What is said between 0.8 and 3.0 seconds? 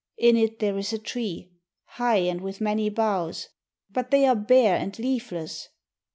a tree, High and with many